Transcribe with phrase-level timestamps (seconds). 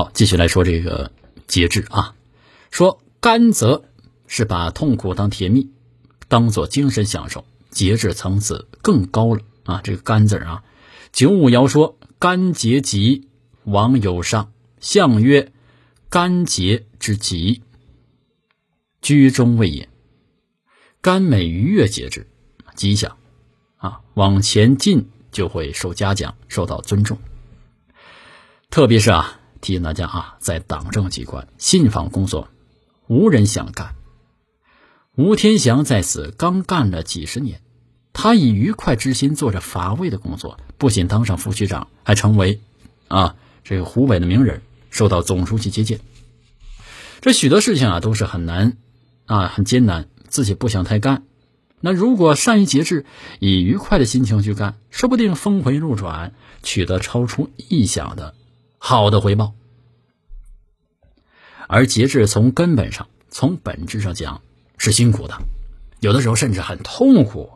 [0.00, 1.12] 好，继续来说这个
[1.46, 2.14] 节制啊，
[2.70, 3.84] 说甘则
[4.26, 5.68] 是把痛苦当甜蜜，
[6.26, 9.82] 当做精神享受，节制层次更高了啊。
[9.84, 10.64] 这个甘字啊，
[11.12, 13.28] 九五爻说甘节吉，
[13.64, 14.50] 王有上，
[14.80, 15.52] 象曰
[16.08, 17.60] 甘节之吉，
[19.02, 19.86] 居中位也。
[21.02, 22.26] 甘美愉悦节制，
[22.74, 23.18] 吉祥
[23.76, 27.18] 啊，往前进就会受嘉奖，受到尊重。
[28.70, 32.48] 特别是啊，提醒大家啊，在党政机关、信访工作，
[33.06, 33.94] 无人想干。
[35.16, 37.60] 吴天祥在此刚干了几十年，
[38.12, 42.60] 他以愉快之心做着乏味的工作，不仅当上副局长，还成为
[43.08, 46.00] 啊这个湖北的名人，受到总书记接见。
[47.20, 48.78] 这许多事情啊，都是很难
[49.26, 51.24] 啊，很艰难，自己不想太干。
[51.82, 53.04] 那如果善于节制，
[53.40, 58.34] 以愉快的心情去干，说不定峰回路转，取得超出意想的。
[58.82, 59.52] 好的回报，
[61.68, 64.40] 而节制从根本上、从本质上讲
[64.78, 65.36] 是辛苦的，
[66.00, 67.50] 有的时候甚至很痛苦。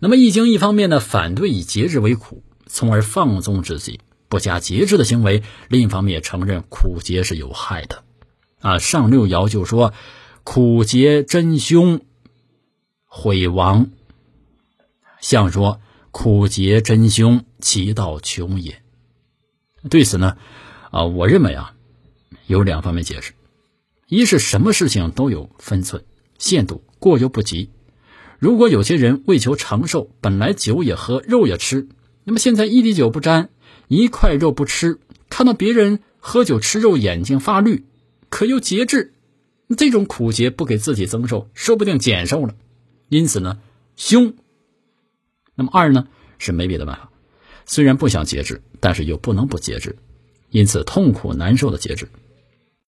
[0.00, 8.04] 那么《易经》一方面呢反对以节制为苦，从而放纵自己不加节制的行为；另一方面也承认苦节是有害的。
[8.60, 9.94] 啊，上六爻就说
[10.44, 12.02] ：“苦节真凶，
[13.06, 13.88] 毁亡。”
[15.22, 15.80] 象说
[16.12, 18.82] ：“苦节真凶，其道穷也。”
[19.88, 20.36] 对此呢，
[20.90, 21.74] 啊，我认为啊，
[22.46, 23.32] 有两方面解释：
[24.08, 26.04] 一是什么事情都有分寸、
[26.38, 27.70] 限度，过犹不及。
[28.38, 31.88] 如果有些人为求长寿，本来酒也喝，肉也吃，
[32.24, 33.50] 那么现在一滴酒不沾，
[33.88, 37.84] 一块肉不吃，看到别人喝酒吃肉，眼睛发绿，
[38.28, 39.12] 可又节制，
[39.76, 42.54] 这种苦节不给自己增寿，说不定减寿了。
[43.08, 43.58] 因此呢，
[43.96, 44.34] 凶。
[45.54, 46.06] 那么二呢，
[46.38, 47.10] 是没别的办法。
[47.68, 49.94] 虽然不想节制，但是又不能不节制，
[50.48, 52.08] 因此痛苦难受的节制。